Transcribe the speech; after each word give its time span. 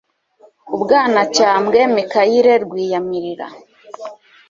Ubwanacyambwe 0.75 1.79
Mikayire 1.95 2.53
Rwiyamirira 2.63 3.47